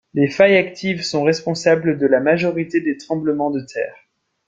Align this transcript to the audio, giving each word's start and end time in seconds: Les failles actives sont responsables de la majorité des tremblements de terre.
Les 0.15 0.27
failles 0.29 0.57
actives 0.57 1.03
sont 1.03 1.21
responsables 1.21 1.99
de 1.99 2.07
la 2.07 2.19
majorité 2.21 2.81
des 2.81 2.97
tremblements 2.97 3.51
de 3.51 3.61
terre. 3.61 3.93